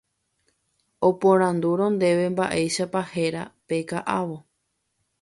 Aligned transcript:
oporandúrõ 1.09 1.87
ndéve 1.95 2.25
mba'éichapa 2.33 3.01
héra 3.13 3.43
pe 3.67 3.77
ka'avo 3.89 4.37